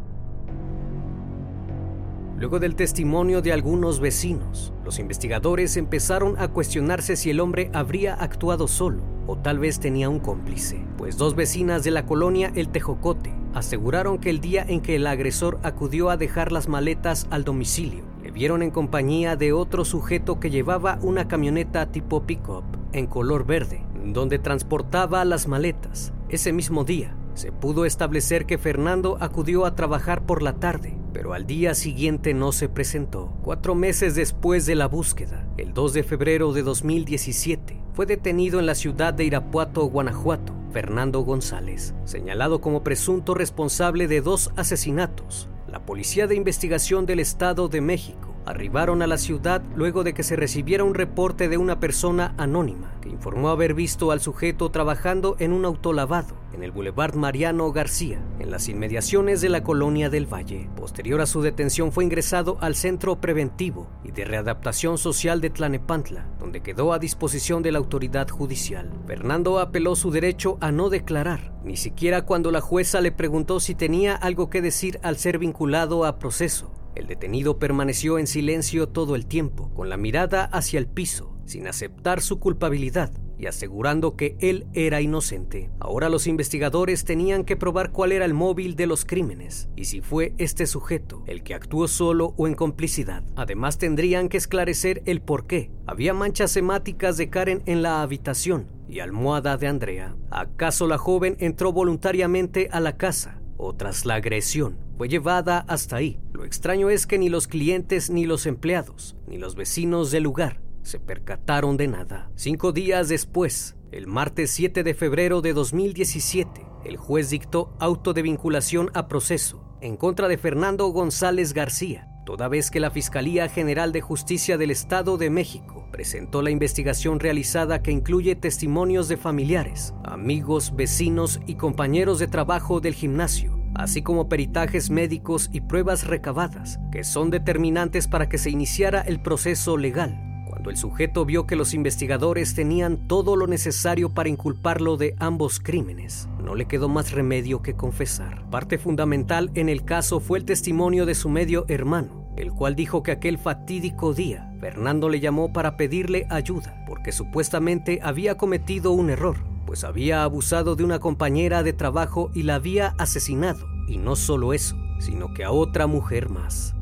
Luego 2.37 2.59
del 2.59 2.75
testimonio 2.75 3.41
de 3.41 3.53
algunos 3.53 3.99
vecinos, 3.99 4.73
los 4.83 4.99
investigadores 4.99 5.77
empezaron 5.77 6.35
a 6.39 6.49
cuestionarse 6.49 7.15
si 7.15 7.29
el 7.29 7.39
hombre 7.39 7.69
habría 7.73 8.15
actuado 8.15 8.67
solo 8.67 9.03
o 9.27 9.37
tal 9.37 9.59
vez 9.59 9.79
tenía 9.79 10.09
un 10.09 10.19
cómplice, 10.19 10.83
pues 10.97 11.17
dos 11.17 11.35
vecinas 11.35 11.83
de 11.83 11.91
la 11.91 12.05
colonia 12.05 12.51
El 12.55 12.69
Tejocote 12.69 13.33
aseguraron 13.53 14.17
que 14.17 14.29
el 14.29 14.41
día 14.41 14.65
en 14.67 14.81
que 14.81 14.95
el 14.95 15.07
agresor 15.07 15.59
acudió 15.63 16.09
a 16.09 16.17
dejar 16.17 16.51
las 16.51 16.67
maletas 16.67 17.27
al 17.29 17.43
domicilio, 17.43 18.03
vieron 18.33 18.63
en 18.63 18.71
compañía 18.71 19.35
de 19.35 19.53
otro 19.53 19.85
sujeto 19.85 20.39
que 20.39 20.49
llevaba 20.49 20.97
una 21.01 21.27
camioneta 21.27 21.91
tipo 21.91 22.23
pick-up 22.23 22.63
en 22.91 23.05
color 23.05 23.45
verde, 23.45 23.83
donde 24.05 24.39
transportaba 24.39 25.23
las 25.23 25.47
maletas. 25.47 26.13
Ese 26.29 26.51
mismo 26.51 26.83
día, 26.83 27.15
se 27.35 27.51
pudo 27.51 27.85
establecer 27.85 28.45
que 28.45 28.57
Fernando 28.57 29.17
acudió 29.19 29.65
a 29.65 29.75
trabajar 29.75 30.25
por 30.25 30.41
la 30.41 30.53
tarde, 30.53 30.97
pero 31.13 31.33
al 31.33 31.45
día 31.45 31.75
siguiente 31.75 32.33
no 32.33 32.51
se 32.51 32.69
presentó. 32.69 33.33
Cuatro 33.43 33.75
meses 33.75 34.15
después 34.15 34.65
de 34.65 34.75
la 34.75 34.87
búsqueda, 34.87 35.47
el 35.57 35.73
2 35.73 35.93
de 35.93 36.03
febrero 36.03 36.53
de 36.53 36.63
2017, 36.63 37.81
fue 37.93 38.05
detenido 38.07 38.59
en 38.59 38.65
la 38.65 38.75
ciudad 38.75 39.13
de 39.13 39.25
Irapuato, 39.25 39.85
Guanajuato, 39.85 40.53
Fernando 40.71 41.21
González, 41.21 41.93
señalado 42.05 42.61
como 42.61 42.83
presunto 42.83 43.35
responsable 43.35 44.07
de 44.07 44.21
dos 44.21 44.51
asesinatos 44.55 45.49
la 45.73 45.83
Policía 45.87 46.27
de 46.27 46.35
Investigación 46.35 47.07
del 47.07 47.19
Estado 47.19 47.67
de 47.67 47.81
México 47.81 48.22
arribaron 48.45 49.01
a 49.01 49.07
la 49.07 49.17
ciudad 49.17 49.61
luego 49.75 50.03
de 50.03 50.13
que 50.13 50.23
se 50.23 50.35
recibiera 50.35 50.83
un 50.83 50.95
reporte 50.95 51.49
de 51.49 51.57
una 51.57 51.79
persona 51.79 52.33
anónima 52.37 52.93
que 53.01 53.09
informó 53.09 53.49
haber 53.49 53.73
visto 53.73 54.11
al 54.11 54.21
sujeto 54.21 54.71
trabajando 54.71 55.35
en 55.39 55.53
un 55.53 55.65
autolavado 55.65 56.43
en 56.53 56.63
el 56.63 56.71
Boulevard 56.71 57.15
Mariano 57.15 57.71
García, 57.71 58.21
en 58.39 58.51
las 58.51 58.69
inmediaciones 58.69 59.41
de 59.41 59.49
la 59.49 59.63
colonia 59.63 60.09
del 60.09 60.31
Valle. 60.31 60.69
Posterior 60.75 61.19
a 61.21 61.25
su 61.25 61.41
detención 61.41 61.91
fue 61.91 62.03
ingresado 62.03 62.57
al 62.61 62.75
Centro 62.75 63.19
Preventivo 63.19 63.89
y 64.03 64.11
de 64.11 64.23
Readaptación 64.25 64.97
Social 64.97 65.41
de 65.41 65.49
Tlanepantla, 65.49 66.27
donde 66.39 66.61
quedó 66.61 66.93
a 66.93 66.99
disposición 66.99 67.63
de 67.63 67.71
la 67.71 67.79
autoridad 67.79 68.29
judicial. 68.29 68.91
Fernando 69.07 69.59
apeló 69.59 69.95
su 69.95 70.11
derecho 70.11 70.57
a 70.61 70.71
no 70.71 70.89
declarar, 70.89 71.53
ni 71.63 71.75
siquiera 71.75 72.23
cuando 72.23 72.51
la 72.51 72.61
jueza 72.61 73.01
le 73.01 73.11
preguntó 73.11 73.59
si 73.59 73.73
tenía 73.75 74.15
algo 74.15 74.49
que 74.49 74.61
decir 74.61 74.99
al 75.01 75.17
ser 75.17 75.39
vinculado 75.39 76.05
a 76.05 76.19
proceso 76.19 76.71
el 76.95 77.07
detenido 77.07 77.59
permaneció 77.59 78.19
en 78.19 78.27
silencio 78.27 78.89
todo 78.89 79.15
el 79.15 79.25
tiempo, 79.25 79.71
con 79.73 79.89
la 79.89 79.97
mirada 79.97 80.45
hacia 80.45 80.79
el 80.79 80.87
piso, 80.87 81.35
sin 81.45 81.67
aceptar 81.67 82.21
su 82.21 82.39
culpabilidad 82.39 83.11
y 83.37 83.47
asegurando 83.47 84.15
que 84.15 84.37
él 84.39 84.67
era 84.73 85.01
inocente. 85.01 85.69
Ahora 85.79 86.09
los 86.09 86.27
investigadores 86.27 87.03
tenían 87.03 87.43
que 87.43 87.57
probar 87.57 87.91
cuál 87.91 88.11
era 88.11 88.25
el 88.25 88.33
móvil 88.33 88.75
de 88.75 88.87
los 88.87 89.05
crímenes 89.05 89.69
y 89.75 89.85
si 89.85 90.01
fue 90.01 90.33
este 90.37 90.65
sujeto 90.65 91.23
el 91.27 91.43
que 91.43 91.53
actuó 91.53 91.87
solo 91.87 92.33
o 92.37 92.47
en 92.47 92.55
complicidad. 92.55 93.23
Además 93.35 93.77
tendrían 93.77 94.29
que 94.29 94.37
esclarecer 94.37 95.01
el 95.05 95.21
por 95.21 95.47
qué. 95.47 95.71
Había 95.87 96.13
manchas 96.13 96.55
hemáticas 96.55 97.17
de 97.17 97.29
Karen 97.29 97.63
en 97.65 97.81
la 97.81 98.01
habitación 98.01 98.67
y 98.87 98.99
almohada 98.99 99.57
de 99.57 99.67
Andrea. 99.67 100.15
¿Acaso 100.29 100.87
la 100.87 100.97
joven 100.97 101.35
entró 101.39 101.73
voluntariamente 101.73 102.69
a 102.71 102.79
la 102.79 102.97
casa 102.97 103.42
o 103.57 103.73
tras 103.73 104.05
la 104.05 104.15
agresión 104.15 104.77
fue 104.97 105.09
llevada 105.09 105.65
hasta 105.67 105.97
ahí. 105.97 106.19
Lo 106.31 106.45
extraño 106.45 106.89
es 106.89 107.07
que 107.07 107.17
ni 107.17 107.29
los 107.29 107.47
clientes, 107.47 108.09
ni 108.09 108.25
los 108.25 108.45
empleados, 108.45 109.15
ni 109.27 109.37
los 109.37 109.55
vecinos 109.55 110.11
del 110.11 110.23
lugar 110.23 110.61
se 110.83 110.99
percataron 110.99 111.77
de 111.77 111.87
nada. 111.87 112.31
Cinco 112.35 112.71
días 112.71 113.09
después, 113.09 113.75
el 113.91 114.07
martes 114.07 114.51
7 114.51 114.83
de 114.83 114.93
febrero 114.93 115.41
de 115.41 115.53
2017, 115.53 116.65
el 116.85 116.97
juez 116.97 117.29
dictó 117.29 117.75
auto 117.79 118.13
de 118.13 118.21
vinculación 118.21 118.91
a 118.93 119.07
proceso 119.07 119.63
en 119.81 119.97
contra 119.97 120.27
de 120.27 120.37
Fernando 120.37 120.87
González 120.87 121.53
García, 121.53 122.07
toda 122.25 122.47
vez 122.47 122.71
que 122.71 122.79
la 122.79 122.91
Fiscalía 122.91 123.49
General 123.49 123.91
de 123.91 124.01
Justicia 124.01 124.57
del 124.57 124.71
Estado 124.71 125.17
de 125.17 125.29
México 125.29 125.82
presentó 125.93 126.41
la 126.41 126.49
investigación 126.49 127.19
realizada 127.19 127.83
que 127.83 127.91
incluye 127.91 128.35
testimonios 128.35 129.07
de 129.07 129.15
familiares, 129.15 129.93
amigos, 130.03 130.75
vecinos 130.75 131.39
y 131.45 131.53
compañeros 131.53 132.17
de 132.17 132.25
trabajo 132.25 132.81
del 132.81 132.95
gimnasio, 132.95 133.59
así 133.75 134.01
como 134.01 134.27
peritajes 134.27 134.89
médicos 134.89 135.51
y 135.53 135.61
pruebas 135.61 136.07
recabadas, 136.07 136.79
que 136.91 137.03
son 137.03 137.29
determinantes 137.29 138.07
para 138.07 138.27
que 138.27 138.39
se 138.39 138.49
iniciara 138.49 139.01
el 139.01 139.21
proceso 139.21 139.77
legal. 139.77 140.19
Cuando 140.49 140.71
el 140.71 140.77
sujeto 140.77 141.25
vio 141.25 141.45
que 141.45 141.55
los 141.55 141.75
investigadores 141.75 142.55
tenían 142.55 143.07
todo 143.07 143.35
lo 143.35 143.45
necesario 143.45 144.09
para 144.09 144.29
inculparlo 144.29 144.97
de 144.97 145.15
ambos 145.19 145.59
crímenes, 145.59 146.27
no 146.43 146.55
le 146.55 146.65
quedó 146.65 146.89
más 146.89 147.11
remedio 147.11 147.61
que 147.61 147.75
confesar. 147.75 148.49
Parte 148.49 148.79
fundamental 148.79 149.51
en 149.53 149.69
el 149.69 149.85
caso 149.85 150.19
fue 150.19 150.39
el 150.39 150.45
testimonio 150.45 151.05
de 151.05 151.13
su 151.13 151.29
medio 151.29 151.65
hermano, 151.67 152.22
el 152.35 152.51
cual 152.51 152.75
dijo 152.75 153.03
que 153.03 153.11
aquel 153.11 153.37
fatídico 153.37 154.13
día 154.13 154.51
Fernando 154.59 155.09
le 155.09 155.19
llamó 155.19 155.53
para 155.53 155.77
pedirle 155.77 156.25
ayuda, 156.29 156.83
porque 156.87 157.11
supuestamente 157.11 157.99
había 158.03 158.35
cometido 158.37 158.91
un 158.91 159.09
error 159.09 159.53
pues 159.65 159.83
había 159.83 160.23
abusado 160.23 160.75
de 160.75 160.83
una 160.83 160.99
compañera 160.99 161.63
de 161.63 161.73
trabajo 161.73 162.29
y 162.33 162.43
la 162.43 162.55
había 162.55 162.93
asesinado. 162.99 163.65
Y 163.87 163.97
no 163.97 164.15
solo 164.15 164.53
eso, 164.53 164.77
sino 164.99 165.33
que 165.33 165.43
a 165.43 165.51
otra 165.51 165.87
mujer 165.87 166.29
más. 166.29 166.75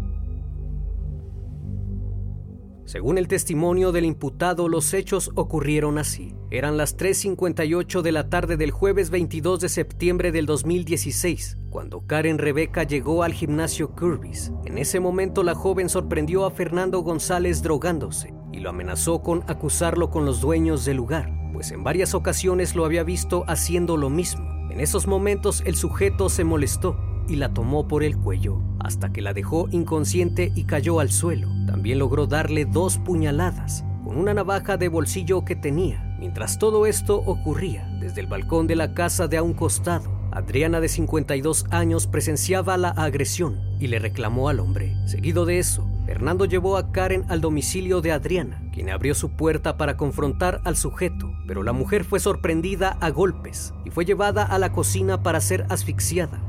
Según 2.92 3.18
el 3.18 3.30
testimonio 3.30 3.94
del 3.94 4.04
imputado, 4.04 4.68
los 4.68 4.94
hechos 4.94 5.32
ocurrieron 5.36 5.98
así. 5.98 6.36
Eran 6.50 6.76
las 6.76 6.98
3.58 6.98 8.02
de 8.02 8.12
la 8.12 8.30
tarde 8.30 8.58
del 8.58 8.72
jueves 8.72 9.10
22 9.12 9.62
de 9.62 9.70
septiembre 9.70 10.34
del 10.34 10.46
2016, 10.46 11.56
cuando 11.70 12.06
Karen 12.06 12.38
Rebeca 12.38 12.84
llegó 12.84 13.24
al 13.24 13.32
gimnasio 13.32 13.96
Kirby's. 13.96 14.52
En 14.66 14.78
ese 14.78 15.00
momento 15.00 15.42
la 15.42 15.56
joven 15.56 15.88
sorprendió 15.88 16.46
a 16.46 16.52
Fernando 16.52 17.00
González 17.00 17.64
drogándose 17.64 18.34
y 18.52 18.60
lo 18.60 18.72
amenazó 18.72 19.22
con 19.22 19.46
acusarlo 19.48 20.10
con 20.10 20.26
los 20.26 20.42
dueños 20.42 20.84
del 20.84 20.98
lugar 20.98 21.32
pues 21.54 21.72
en 21.72 21.84
varias 21.84 22.14
ocasiones 22.14 22.76
lo 22.76 22.86
había 22.86 23.04
visto 23.04 23.44
haciendo 23.48 23.98
lo 23.98 24.10
mismo. 24.10 24.44
En 24.72 24.80
esos 24.80 25.06
momentos 25.06 25.62
el 25.66 25.76
sujeto 25.76 26.30
se 26.30 26.44
molestó 26.44 26.98
y 27.28 27.36
la 27.36 27.54
tomó 27.54 27.88
por 27.88 28.04
el 28.04 28.18
cuello, 28.18 28.62
hasta 28.80 29.12
que 29.12 29.22
la 29.22 29.34
dejó 29.34 29.68
inconsciente 29.72 30.52
y 30.56 30.64
cayó 30.64 31.00
al 31.00 31.12
suelo. 31.12 31.48
También 31.68 32.00
logró 32.00 32.28
darle 32.28 32.66
dos 32.66 32.98
puñaladas 32.98 33.84
con 34.04 34.18
una 34.18 34.34
navaja 34.34 34.78
de 34.78 34.90
bolsillo 34.90 35.46
que 35.46 35.56
tenía. 35.56 36.16
Mientras 36.20 36.60
todo 36.60 36.86
esto 36.86 37.18
ocurría, 37.18 37.88
desde 38.00 38.22
el 38.22 38.28
balcón 38.28 38.68
de 38.68 38.76
la 38.76 38.94
casa 38.94 39.28
de 39.28 39.38
a 39.38 39.44
un 39.44 39.54
costado, 39.54 40.22
Adriana 40.32 40.80
de 40.80 40.88
52 40.88 41.66
años 41.72 42.08
presenciaba 42.08 42.78
la 42.78 42.90
agresión 42.90 43.60
y 43.80 43.88
le 43.88 44.00
reclamó 44.00 44.48
al 44.48 44.60
hombre. 44.60 44.96
Seguido 45.06 45.46
de 45.46 45.60
eso, 45.60 45.86
Fernando 46.06 46.46
llevó 46.46 46.78
a 46.78 46.92
Karen 46.92 47.26
al 47.28 47.42
domicilio 47.42 48.02
de 48.02 48.12
Adriana, 48.12 48.62
quien 48.74 48.90
abrió 48.90 49.14
su 49.14 49.32
puerta 49.32 49.78
para 49.78 49.98
confrontar 49.98 50.62
al 50.64 50.78
sujeto, 50.78 51.32
pero 51.48 51.64
la 51.64 51.74
mujer 51.74 52.04
fue 52.06 52.20
sorprendida 52.20 52.98
a 53.02 53.10
golpes 53.10 53.74
y 53.86 53.90
fue 53.90 54.06
llevada 54.06 54.44
a 54.44 54.58
la 54.58 54.72
cocina 54.72 55.22
para 55.22 55.42
ser 55.42 55.66
asfixiada, 55.70 56.42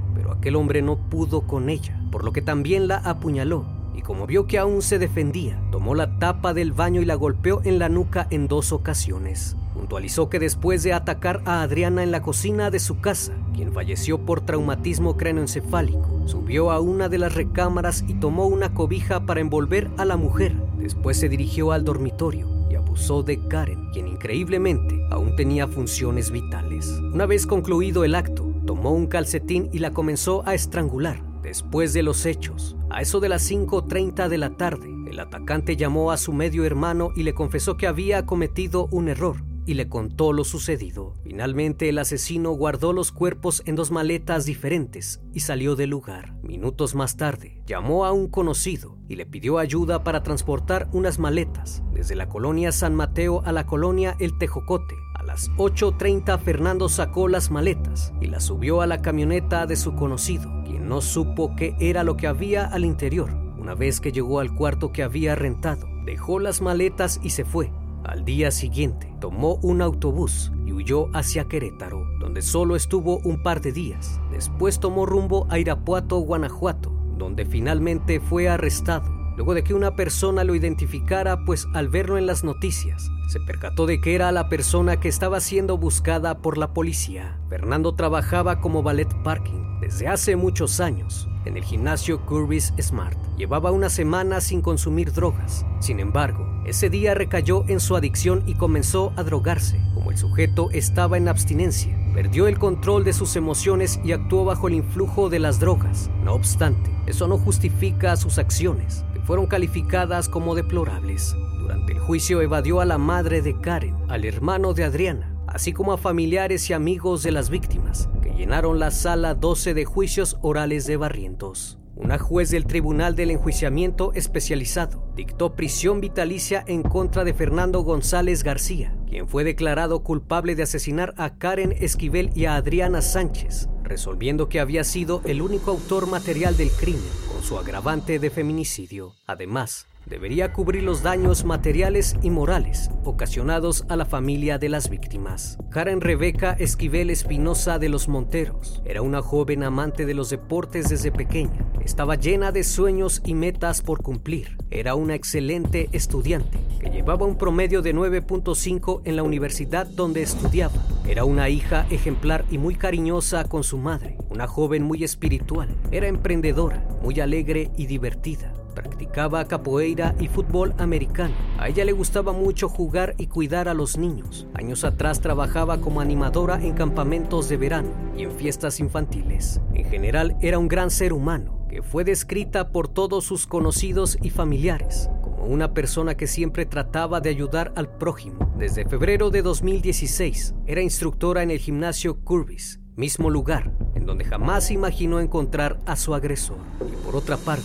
aquel 0.42 0.56
hombre 0.56 0.82
no 0.82 0.96
pudo 0.96 1.42
con 1.42 1.70
ella, 1.70 1.96
por 2.10 2.24
lo 2.24 2.32
que 2.32 2.42
también 2.42 2.88
la 2.88 2.96
apuñaló 2.96 3.64
y 3.94 4.02
como 4.02 4.26
vio 4.26 4.48
que 4.48 4.58
aún 4.58 4.82
se 4.82 4.98
defendía, 4.98 5.56
tomó 5.70 5.94
la 5.94 6.18
tapa 6.18 6.52
del 6.52 6.72
baño 6.72 7.00
y 7.00 7.04
la 7.04 7.14
golpeó 7.14 7.60
en 7.62 7.78
la 7.78 7.88
nuca 7.88 8.26
en 8.30 8.48
dos 8.48 8.72
ocasiones. 8.72 9.56
Puntualizó 9.72 10.28
que 10.28 10.40
después 10.40 10.82
de 10.82 10.94
atacar 10.94 11.42
a 11.44 11.62
Adriana 11.62 12.02
en 12.02 12.10
la 12.10 12.22
cocina 12.22 12.72
de 12.72 12.80
su 12.80 13.00
casa, 13.00 13.34
quien 13.54 13.72
falleció 13.72 14.18
por 14.18 14.40
traumatismo 14.40 15.16
cráneoencefálico, 15.16 16.22
subió 16.26 16.72
a 16.72 16.80
una 16.80 17.08
de 17.08 17.18
las 17.18 17.36
recámaras 17.36 18.04
y 18.08 18.14
tomó 18.14 18.46
una 18.46 18.74
cobija 18.74 19.24
para 19.24 19.40
envolver 19.40 19.90
a 19.96 20.04
la 20.04 20.16
mujer. 20.16 20.56
Después 20.76 21.18
se 21.18 21.28
dirigió 21.28 21.70
al 21.70 21.84
dormitorio 21.84 22.48
y 22.68 22.74
abusó 22.74 23.22
de 23.22 23.46
Karen, 23.46 23.90
quien 23.92 24.08
increíblemente 24.08 25.06
aún 25.08 25.36
tenía 25.36 25.68
funciones 25.68 26.32
vitales. 26.32 26.88
Una 27.12 27.26
vez 27.26 27.46
concluido 27.46 28.02
el 28.02 28.16
acto, 28.16 28.51
tomó 28.66 28.92
un 28.92 29.06
calcetín 29.06 29.68
y 29.72 29.78
la 29.78 29.92
comenzó 29.92 30.46
a 30.46 30.54
estrangular. 30.54 31.22
Después 31.42 31.92
de 31.92 32.02
los 32.02 32.24
hechos, 32.24 32.76
a 32.90 33.00
eso 33.02 33.20
de 33.20 33.28
las 33.28 33.50
5.30 33.50 34.28
de 34.28 34.38
la 34.38 34.56
tarde, 34.56 34.88
el 35.10 35.18
atacante 35.18 35.76
llamó 35.76 36.12
a 36.12 36.16
su 36.16 36.32
medio 36.32 36.64
hermano 36.64 37.10
y 37.16 37.24
le 37.24 37.34
confesó 37.34 37.76
que 37.76 37.86
había 37.86 38.24
cometido 38.24 38.86
un 38.90 39.08
error 39.08 39.44
y 39.66 39.74
le 39.74 39.88
contó 39.88 40.32
lo 40.32 40.44
sucedido. 40.44 41.14
Finalmente 41.22 41.88
el 41.88 41.98
asesino 41.98 42.52
guardó 42.52 42.92
los 42.92 43.12
cuerpos 43.12 43.62
en 43.66 43.76
dos 43.76 43.90
maletas 43.90 44.44
diferentes 44.44 45.20
y 45.32 45.40
salió 45.40 45.76
del 45.76 45.90
lugar. 45.90 46.34
Minutos 46.42 46.94
más 46.94 47.16
tarde, 47.16 47.62
llamó 47.66 48.04
a 48.04 48.12
un 48.12 48.28
conocido 48.28 48.98
y 49.08 49.16
le 49.16 49.26
pidió 49.26 49.58
ayuda 49.58 50.04
para 50.04 50.22
transportar 50.22 50.88
unas 50.92 51.18
maletas 51.18 51.82
desde 51.92 52.16
la 52.16 52.28
colonia 52.28 52.72
San 52.72 52.94
Mateo 52.94 53.42
a 53.44 53.52
la 53.52 53.66
colonia 53.66 54.16
El 54.18 54.36
Tejocote. 54.38 54.94
A 55.22 55.26
las 55.26 55.50
8.30 55.52 56.38
Fernando 56.40 56.88
sacó 56.88 57.28
las 57.28 57.50
maletas 57.50 58.12
y 58.20 58.26
las 58.26 58.42
subió 58.42 58.80
a 58.80 58.86
la 58.86 59.02
camioneta 59.02 59.66
de 59.66 59.76
su 59.76 59.94
conocido, 59.94 60.50
quien 60.64 60.88
no 60.88 61.00
supo 61.00 61.54
qué 61.56 61.76
era 61.78 62.02
lo 62.02 62.16
que 62.16 62.26
había 62.26 62.64
al 62.64 62.84
interior. 62.84 63.30
Una 63.56 63.74
vez 63.74 64.00
que 64.00 64.10
llegó 64.10 64.40
al 64.40 64.54
cuarto 64.54 64.90
que 64.90 65.04
había 65.04 65.36
rentado, 65.36 65.86
dejó 66.04 66.40
las 66.40 66.60
maletas 66.60 67.20
y 67.22 67.30
se 67.30 67.44
fue 67.44 67.70
al 68.04 68.24
día 68.24 68.50
siguiente, 68.50 69.14
tomó 69.20 69.60
un 69.62 69.80
autobús 69.80 70.50
y 70.66 70.72
huyó 70.72 71.06
hacia 71.14 71.46
Querétaro, 71.46 72.04
donde 72.18 72.42
solo 72.42 72.74
estuvo 72.74 73.18
un 73.18 73.44
par 73.44 73.60
de 73.60 73.70
días. 73.70 74.20
Después 74.32 74.80
tomó 74.80 75.06
rumbo 75.06 75.46
a 75.50 75.60
Irapuato, 75.60 76.18
Guanajuato, 76.18 76.92
donde 77.16 77.46
finalmente 77.46 78.18
fue 78.18 78.48
arrestado, 78.48 79.21
luego 79.42 79.54
de 79.54 79.64
que 79.64 79.74
una 79.74 79.96
persona 79.96 80.44
lo 80.44 80.54
identificara, 80.54 81.44
pues 81.44 81.66
al 81.74 81.88
verlo 81.88 82.16
en 82.16 82.26
las 82.26 82.44
noticias, 82.44 83.10
se 83.26 83.40
percató 83.40 83.86
de 83.86 84.00
que 84.00 84.14
era 84.14 84.30
la 84.30 84.48
persona 84.48 85.00
que 85.00 85.08
estaba 85.08 85.40
siendo 85.40 85.76
buscada 85.76 86.38
por 86.38 86.58
la 86.58 86.72
policía. 86.72 87.40
Fernando 87.48 87.96
trabajaba 87.96 88.60
como 88.60 88.84
ballet 88.84 89.12
parking 89.24 89.80
desde 89.80 90.06
hace 90.06 90.36
muchos 90.36 90.78
años 90.78 91.28
en 91.44 91.56
el 91.56 91.64
gimnasio 91.64 92.24
Curvis 92.24 92.72
Smart. 92.80 93.18
Llevaba 93.36 93.72
una 93.72 93.90
semana 93.90 94.40
sin 94.40 94.62
consumir 94.62 95.12
drogas. 95.12 95.66
Sin 95.80 95.98
embargo, 95.98 96.46
ese 96.64 96.88
día 96.88 97.14
recayó 97.14 97.64
en 97.66 97.80
su 97.80 97.96
adicción 97.96 98.44
y 98.46 98.54
comenzó 98.54 99.12
a 99.16 99.24
drogarse. 99.24 99.80
Como 99.92 100.12
el 100.12 100.18
sujeto 100.18 100.70
estaba 100.70 101.16
en 101.16 101.26
abstinencia, 101.26 101.98
perdió 102.14 102.46
el 102.46 102.60
control 102.60 103.02
de 103.02 103.12
sus 103.12 103.34
emociones 103.34 103.98
y 104.04 104.12
actuó 104.12 104.44
bajo 104.44 104.68
el 104.68 104.74
influjo 104.74 105.30
de 105.30 105.40
las 105.40 105.58
drogas. 105.58 106.10
No 106.22 106.32
obstante, 106.32 106.92
eso 107.06 107.26
no 107.26 107.38
justifica 107.38 108.14
sus 108.14 108.38
acciones, 108.38 109.04
fueron 109.24 109.46
calificadas 109.46 110.28
como 110.28 110.54
deplorables. 110.54 111.36
Durante 111.58 111.92
el 111.92 111.98
juicio 112.00 112.40
evadió 112.40 112.80
a 112.80 112.84
la 112.84 112.98
madre 112.98 113.42
de 113.42 113.58
Karen, 113.60 113.96
al 114.08 114.24
hermano 114.24 114.74
de 114.74 114.84
Adriana, 114.84 115.36
así 115.46 115.72
como 115.72 115.92
a 115.92 115.98
familiares 115.98 116.68
y 116.70 116.72
amigos 116.72 117.22
de 117.22 117.32
las 117.32 117.50
víctimas, 117.50 118.08
que 118.22 118.30
llenaron 118.30 118.78
la 118.78 118.90
sala 118.90 119.34
12 119.34 119.74
de 119.74 119.84
juicios 119.84 120.38
orales 120.42 120.86
de 120.86 120.96
Barrientos. 120.96 121.78
una 121.94 122.18
juez 122.18 122.50
del 122.50 122.66
Tribunal 122.66 123.14
del 123.14 123.30
Enjuiciamiento 123.30 124.12
Especializado 124.14 125.04
dictó 125.14 125.54
prisión 125.54 126.00
vitalicia 126.00 126.64
en 126.66 126.82
contra 126.82 127.22
de 127.22 127.32
Fernando 127.32 127.82
González 127.82 128.42
García, 128.42 128.96
quien 129.06 129.28
fue 129.28 129.44
declarado 129.44 130.02
culpable 130.02 130.56
de 130.56 130.64
asesinar 130.64 131.14
a 131.16 131.36
Karen 131.36 131.72
Esquivel 131.78 132.30
y 132.34 132.46
a 132.46 132.56
Adriana 132.56 133.02
Sánchez, 133.02 133.68
resolviendo 133.84 134.48
que 134.48 134.58
había 134.58 134.84
sido 134.84 135.20
el 135.24 135.42
único 135.42 135.70
autor 135.70 136.08
material 136.08 136.56
del 136.56 136.70
crimen, 136.70 137.02
su 137.42 137.58
agravante 137.58 138.18
de 138.18 138.30
feminicidio. 138.30 139.14
Además, 139.26 139.86
debería 140.06 140.52
cubrir 140.52 140.82
los 140.82 141.02
daños 141.02 141.44
materiales 141.44 142.16
y 142.22 142.30
morales 142.30 142.90
ocasionados 143.04 143.84
a 143.88 143.96
la 143.96 144.04
familia 144.04 144.58
de 144.58 144.68
las 144.68 144.88
víctimas. 144.88 145.58
Karen 145.70 146.00
Rebeca 146.00 146.52
Esquivel 146.52 147.10
Espinosa 147.10 147.78
de 147.78 147.88
los 147.88 148.08
Monteros 148.08 148.82
era 148.84 149.02
una 149.02 149.22
joven 149.22 149.62
amante 149.62 150.06
de 150.06 150.14
los 150.14 150.30
deportes 150.30 150.88
desde 150.88 151.10
pequeña. 151.10 151.66
Estaba 151.84 152.14
llena 152.14 152.52
de 152.52 152.64
sueños 152.64 153.22
y 153.24 153.34
metas 153.34 153.82
por 153.82 154.02
cumplir. 154.02 154.56
Era 154.70 154.94
una 154.94 155.14
excelente 155.14 155.88
estudiante 155.92 156.58
que 156.80 156.90
llevaba 156.90 157.26
un 157.26 157.36
promedio 157.38 157.82
de 157.82 157.94
9.5 157.94 159.02
en 159.04 159.16
la 159.16 159.22
universidad 159.22 159.86
donde 159.86 160.22
estudiaba. 160.22 160.74
Era 161.06 161.24
una 161.24 161.48
hija 161.48 161.86
ejemplar 161.90 162.44
y 162.50 162.58
muy 162.58 162.74
cariñosa 162.74 163.44
con 163.44 163.62
su 163.64 163.78
madre, 163.78 164.16
una 164.30 164.46
joven 164.46 164.82
muy 164.82 165.04
espiritual. 165.04 165.68
Era 165.90 166.08
emprendedora, 166.08 166.84
muy 167.02 167.20
alegre 167.20 167.70
y 167.76 167.86
divertida. 167.86 168.54
Practicaba 168.74 169.44
capoeira 169.46 170.14
y 170.18 170.28
fútbol 170.28 170.72
americano. 170.78 171.34
A 171.58 171.68
ella 171.68 171.84
le 171.84 171.92
gustaba 171.92 172.32
mucho 172.32 172.68
jugar 172.68 173.14
y 173.18 173.26
cuidar 173.26 173.68
a 173.68 173.74
los 173.74 173.98
niños. 173.98 174.46
Años 174.54 174.84
atrás 174.84 175.20
trabajaba 175.20 175.80
como 175.80 176.00
animadora 176.00 176.62
en 176.62 176.72
campamentos 176.72 177.48
de 177.48 177.58
verano 177.58 177.90
y 178.16 178.22
en 178.22 178.32
fiestas 178.32 178.80
infantiles. 178.80 179.60
En 179.74 179.84
general 179.84 180.36
era 180.40 180.58
un 180.58 180.68
gran 180.68 180.90
ser 180.90 181.12
humano 181.12 181.66
que 181.68 181.82
fue 181.82 182.04
descrita 182.04 182.70
por 182.70 182.88
todos 182.88 183.24
sus 183.24 183.46
conocidos 183.46 184.16
y 184.22 184.30
familiares 184.30 185.10
como 185.22 185.44
una 185.44 185.74
persona 185.74 186.16
que 186.16 186.26
siempre 186.26 186.66
trataba 186.66 187.20
de 187.20 187.30
ayudar 187.30 187.72
al 187.76 187.88
prójimo. 187.88 188.54
Desde 188.58 188.86
febrero 188.86 189.30
de 189.30 189.42
2016 189.42 190.54
era 190.66 190.82
instructora 190.82 191.42
en 191.42 191.50
el 191.50 191.58
gimnasio 191.58 192.22
Curvis, 192.22 192.80
mismo 192.94 193.28
lugar 193.28 193.72
en 194.02 194.06
donde 194.06 194.24
jamás 194.24 194.72
imaginó 194.72 195.20
encontrar 195.20 195.78
a 195.86 195.94
su 195.94 196.12
agresor. 196.12 196.58
Y 196.80 196.96
por 197.04 197.14
otra 197.14 197.36
parte, 197.36 197.64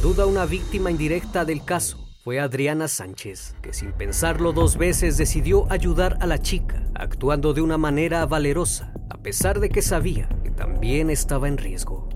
duda 0.00 0.26
una 0.26 0.46
víctima 0.46 0.92
indirecta 0.92 1.44
del 1.44 1.64
caso 1.64 1.98
fue 2.22 2.38
Adriana 2.38 2.86
Sánchez, 2.86 3.56
que 3.62 3.72
sin 3.72 3.90
pensarlo 3.90 4.52
dos 4.52 4.76
veces 4.76 5.16
decidió 5.16 5.66
ayudar 5.72 6.18
a 6.20 6.26
la 6.26 6.38
chica, 6.38 6.84
actuando 6.94 7.52
de 7.52 7.62
una 7.62 7.78
manera 7.78 8.24
valerosa, 8.26 8.94
a 9.10 9.18
pesar 9.18 9.58
de 9.58 9.70
que 9.70 9.82
sabía 9.82 10.28
que 10.44 10.52
también 10.52 11.10
estaba 11.10 11.48
en 11.48 11.58
riesgo. 11.58 12.08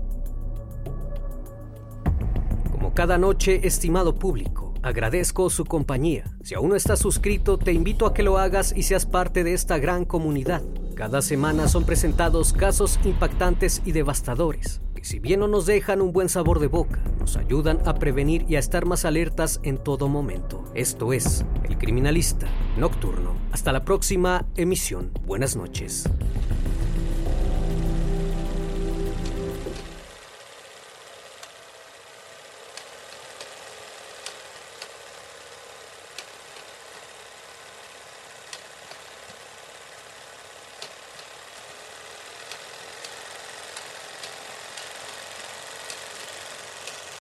Como 2.71 2.93
cada 2.93 3.17
noche, 3.17 3.67
estimado 3.67 4.15
público, 4.15 4.73
agradezco 4.81 5.49
su 5.49 5.65
compañía. 5.65 6.23
Si 6.41 6.55
aún 6.55 6.69
no 6.69 6.77
estás 6.77 6.99
suscrito, 6.99 7.57
te 7.57 7.73
invito 7.73 8.05
a 8.05 8.13
que 8.13 8.23
lo 8.23 8.37
hagas 8.37 8.73
y 8.73 8.83
seas 8.83 9.05
parte 9.05 9.43
de 9.43 9.53
esta 9.53 9.77
gran 9.77 10.05
comunidad. 10.05 10.63
Cada 10.97 11.21
semana 11.21 11.67
son 11.67 11.85
presentados 11.85 12.51
casos 12.51 12.99
impactantes 13.05 13.81
y 13.85 13.91
devastadores 13.91 14.81
si 15.07 15.19
bien 15.19 15.39
no 15.39 15.47
nos 15.47 15.65
dejan 15.65 16.01
un 16.01 16.11
buen 16.11 16.27
sabor 16.27 16.59
de 16.59 16.67
boca, 16.67 17.01
nos 17.17 17.37
ayudan 17.37 17.79
a 17.85 17.93
prevenir 17.93 18.45
y 18.49 18.57
a 18.57 18.59
estar 18.59 18.85
más 18.85 19.05
alertas 19.05 19.61
en 19.63 19.77
todo 19.77 20.09
momento. 20.09 20.65
Esto 20.73 21.13
es 21.13 21.45
El 21.63 21.77
Criminalista 21.77 22.45
Nocturno. 22.77 23.37
Hasta 23.53 23.71
la 23.71 23.85
próxima 23.85 24.45
emisión. 24.57 25.11
Buenas 25.25 25.55
noches. 25.55 26.09